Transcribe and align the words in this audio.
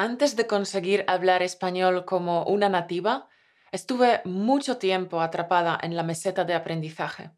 Antes 0.00 0.36
de 0.36 0.46
conseguir 0.46 1.04
hablar 1.08 1.42
español 1.42 2.04
como 2.04 2.44
una 2.44 2.68
nativa, 2.68 3.28
estuve 3.72 4.20
mucho 4.24 4.78
tiempo 4.78 5.20
atrapada 5.20 5.76
en 5.82 5.96
la 5.96 6.04
meseta 6.04 6.44
de 6.44 6.54
aprendizaje. 6.54 7.32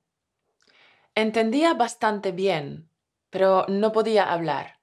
Entendía 1.14 1.72
bastante 1.72 2.32
bien, 2.32 2.90
pero 3.30 3.64
no 3.68 3.92
podía 3.92 4.30
hablar. 4.30 4.78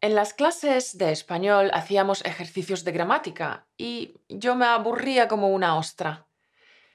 En 0.00 0.16
las 0.16 0.34
clases 0.34 0.98
de 0.98 1.12
español 1.12 1.70
hacíamos 1.74 2.24
ejercicios 2.24 2.82
de 2.82 2.90
gramática 2.90 3.68
y 3.76 4.16
yo 4.28 4.56
me 4.56 4.66
aburría 4.66 5.28
como 5.28 5.50
una 5.50 5.76
ostra. 5.78 6.26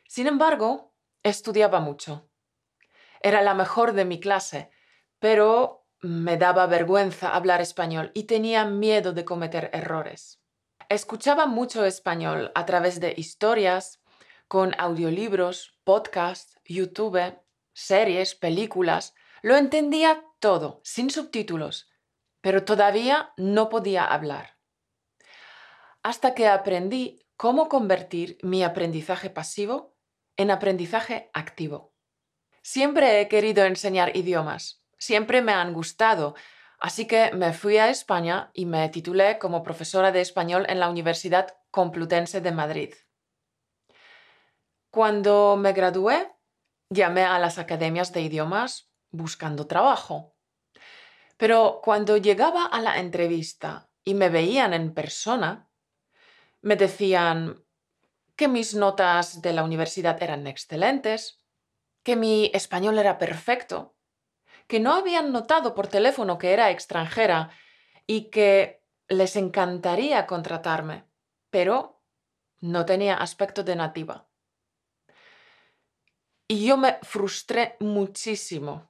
Sin 0.09 0.27
embargo, 0.27 0.91
estudiaba 1.23 1.79
mucho. 1.79 2.29
Era 3.21 3.41
la 3.41 3.53
mejor 3.53 3.93
de 3.93 4.03
mi 4.03 4.19
clase, 4.19 4.69
pero 5.19 5.86
me 6.01 6.37
daba 6.37 6.67
vergüenza 6.67 7.29
hablar 7.29 7.61
español 7.61 8.11
y 8.13 8.23
tenía 8.23 8.65
miedo 8.65 9.13
de 9.13 9.25
cometer 9.25 9.69
errores. 9.73 10.41
Escuchaba 10.89 11.47
mucho 11.47 11.85
español 11.85 12.51
a 12.55 12.65
través 12.65 12.99
de 12.99 13.13
historias, 13.17 14.01
con 14.47 14.73
audiolibros, 14.77 15.77
podcasts, 15.83 16.57
YouTube, 16.65 17.37
series, 17.73 18.35
películas. 18.35 19.13
Lo 19.41 19.57
entendía 19.57 20.23
todo, 20.39 20.79
sin 20.83 21.09
subtítulos, 21.09 21.89
pero 22.41 22.63
todavía 22.63 23.33
no 23.35 23.69
podía 23.69 24.05
hablar. 24.05 24.57
Hasta 26.03 26.33
que 26.33 26.47
aprendí 26.47 27.19
cómo 27.35 27.67
convertir 27.67 28.37
mi 28.41 28.63
aprendizaje 28.63 29.29
pasivo 29.29 29.97
en 30.37 30.51
aprendizaje 30.51 31.29
activo. 31.33 31.93
Siempre 32.61 33.19
he 33.19 33.27
querido 33.27 33.65
enseñar 33.65 34.15
idiomas, 34.15 34.83
siempre 34.97 35.41
me 35.41 35.53
han 35.53 35.73
gustado, 35.73 36.35
así 36.79 37.07
que 37.07 37.31
me 37.31 37.53
fui 37.53 37.77
a 37.77 37.89
España 37.89 38.51
y 38.53 38.65
me 38.65 38.89
titulé 38.89 39.37
como 39.39 39.63
profesora 39.63 40.11
de 40.11 40.21
español 40.21 40.65
en 40.69 40.79
la 40.79 40.89
Universidad 40.89 41.57
Complutense 41.71 42.41
de 42.41 42.51
Madrid. 42.51 42.93
Cuando 44.89 45.57
me 45.57 45.73
gradué, 45.73 46.31
llamé 46.89 47.23
a 47.23 47.39
las 47.39 47.57
academias 47.57 48.13
de 48.13 48.21
idiomas 48.21 48.89
buscando 49.11 49.67
trabajo. 49.67 50.35
Pero 51.37 51.81
cuando 51.83 52.17
llegaba 52.17 52.65
a 52.65 52.81
la 52.81 52.97
entrevista 52.97 53.89
y 54.03 54.15
me 54.15 54.29
veían 54.29 54.73
en 54.73 54.93
persona, 54.93 55.69
me 56.61 56.75
decían 56.75 57.63
que 58.35 58.47
mis 58.47 58.73
notas 58.73 59.41
de 59.41 59.53
la 59.53 59.63
universidad 59.63 60.21
eran 60.21 60.47
excelentes, 60.47 61.43
que 62.03 62.15
mi 62.15 62.49
español 62.53 62.97
era 62.97 63.17
perfecto 63.17 63.97
que 64.67 64.79
no 64.79 64.93
habían 64.93 65.31
notado 65.31 65.73
por 65.73 65.87
teléfono 65.87 66.37
que 66.37 66.51
era 66.51 66.69
extranjera 66.71 67.51
y 68.05 68.29
que 68.29 68.83
les 69.07 69.35
encantaría 69.35 70.27
contratarme, 70.27 71.05
pero 71.49 72.01
no 72.59 72.85
tenía 72.85 73.15
aspecto 73.15 73.63
de 73.63 73.75
nativa. 73.75 74.27
Y 76.47 76.65
yo 76.65 76.77
me 76.77 76.99
frustré 77.01 77.75
muchísimo. 77.79 78.89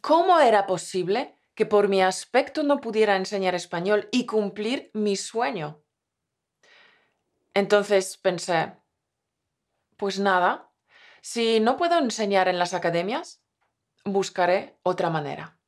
¿Cómo 0.00 0.38
era 0.40 0.66
posible 0.66 1.38
que 1.54 1.66
por 1.66 1.88
mi 1.88 2.02
aspecto 2.02 2.62
no 2.62 2.80
pudiera 2.80 3.16
enseñar 3.16 3.54
español 3.54 4.08
y 4.10 4.26
cumplir 4.26 4.90
mi 4.92 5.16
sueño? 5.16 5.82
Entonces 7.54 8.16
pensé, 8.16 8.72
pues 9.96 10.18
nada, 10.18 10.72
si 11.22 11.60
no 11.60 11.76
puedo 11.76 11.98
enseñar 11.98 12.48
en 12.48 12.58
las 12.58 12.74
academias, 12.74 13.43
buscaré 14.04 14.78
otra 14.82 15.10
manera. 15.10 15.58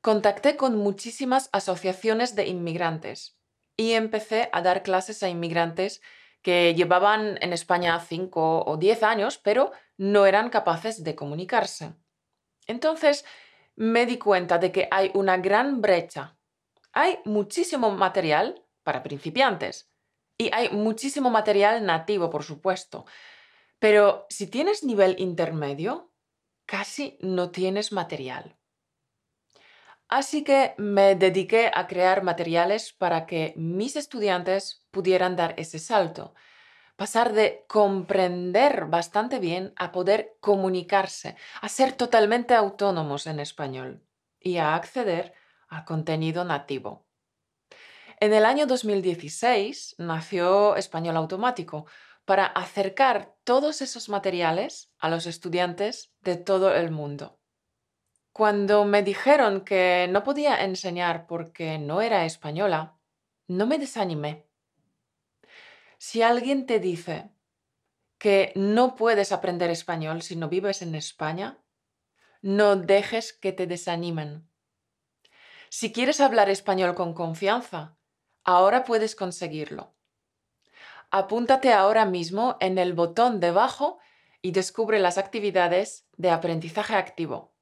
Contacté 0.00 0.56
con 0.56 0.76
muchísimas 0.76 1.48
asociaciones 1.52 2.34
de 2.34 2.46
inmigrantes 2.46 3.38
y 3.76 3.92
empecé 3.92 4.50
a 4.52 4.60
dar 4.60 4.82
clases 4.82 5.22
a 5.22 5.28
inmigrantes 5.28 6.02
que 6.42 6.74
llevaban 6.74 7.38
en 7.40 7.52
España 7.52 7.98
cinco 8.00 8.64
o 8.66 8.76
diez 8.76 9.02
años, 9.02 9.38
pero 9.38 9.72
no 9.96 10.26
eran 10.26 10.50
capaces 10.50 11.02
de 11.02 11.14
comunicarse. 11.14 11.94
Entonces 12.66 13.24
me 13.76 14.04
di 14.04 14.18
cuenta 14.18 14.58
de 14.58 14.70
que 14.70 14.88
hay 14.90 15.10
una 15.14 15.38
gran 15.38 15.80
brecha. 15.80 16.36
Hay 16.92 17.18
muchísimo 17.24 17.90
material 17.90 18.62
para 18.82 19.02
principiantes 19.02 19.90
y 20.36 20.50
hay 20.52 20.68
muchísimo 20.68 21.30
material 21.30 21.86
nativo, 21.86 22.28
por 22.28 22.44
supuesto. 22.44 23.06
Pero 23.78 24.26
si 24.28 24.46
tienes 24.46 24.84
nivel 24.84 25.16
intermedio, 25.18 26.12
casi 26.66 27.18
no 27.20 27.50
tienes 27.50 27.92
material. 27.92 28.56
Así 30.08 30.44
que 30.44 30.74
me 30.76 31.14
dediqué 31.14 31.70
a 31.74 31.86
crear 31.86 32.22
materiales 32.22 32.92
para 32.92 33.26
que 33.26 33.54
mis 33.56 33.96
estudiantes 33.96 34.84
pudieran 34.90 35.34
dar 35.34 35.54
ese 35.56 35.78
salto, 35.78 36.34
pasar 36.96 37.32
de 37.32 37.64
comprender 37.68 38.86
bastante 38.86 39.38
bien 39.38 39.72
a 39.76 39.92
poder 39.92 40.36
comunicarse, 40.40 41.36
a 41.60 41.68
ser 41.68 41.92
totalmente 41.94 42.54
autónomos 42.54 43.26
en 43.26 43.40
español 43.40 44.02
y 44.38 44.58
a 44.58 44.74
acceder 44.74 45.32
al 45.68 45.84
contenido 45.84 46.44
nativo. 46.44 47.06
En 48.20 48.32
el 48.32 48.44
año 48.44 48.66
2016 48.66 49.96
nació 49.98 50.76
Español 50.76 51.16
Automático, 51.16 51.86
para 52.24 52.46
acercar 52.46 53.34
todos 53.44 53.82
esos 53.82 54.08
materiales 54.08 54.92
a 54.98 55.08
los 55.08 55.26
estudiantes 55.26 56.12
de 56.22 56.36
todo 56.36 56.74
el 56.74 56.90
mundo. 56.90 57.38
Cuando 58.32 58.84
me 58.84 59.02
dijeron 59.02 59.60
que 59.60 60.08
no 60.10 60.24
podía 60.24 60.64
enseñar 60.64 61.26
porque 61.26 61.78
no 61.78 62.00
era 62.00 62.24
española, 62.24 62.98
no 63.46 63.66
me 63.66 63.78
desanimé. 63.78 64.48
Si 65.98 66.22
alguien 66.22 66.66
te 66.66 66.80
dice 66.80 67.30
que 68.18 68.52
no 68.56 68.96
puedes 68.96 69.32
aprender 69.32 69.70
español 69.70 70.22
si 70.22 70.34
no 70.34 70.48
vives 70.48 70.82
en 70.82 70.94
España, 70.94 71.62
no 72.42 72.76
dejes 72.76 73.32
que 73.32 73.52
te 73.52 73.66
desanimen. 73.66 74.48
Si 75.68 75.92
quieres 75.92 76.20
hablar 76.20 76.50
español 76.50 76.94
con 76.94 77.14
confianza, 77.14 77.96
ahora 78.44 78.84
puedes 78.84 79.14
conseguirlo. 79.14 79.94
Apúntate 81.10 81.72
ahora 81.72 82.04
mismo 82.04 82.56
en 82.60 82.78
el 82.78 82.92
botón 82.92 83.40
debajo 83.40 83.98
y 84.42 84.52
descubre 84.52 84.98
las 84.98 85.16
actividades 85.16 86.06
de 86.16 86.30
aprendizaje 86.30 86.94
activo. 86.94 87.53